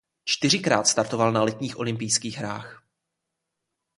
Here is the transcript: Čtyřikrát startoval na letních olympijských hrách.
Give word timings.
Čtyřikrát 0.23 0.87
startoval 0.87 1.31
na 1.31 1.43
letních 1.43 1.77
olympijských 1.79 2.37
hrách. 2.37 2.83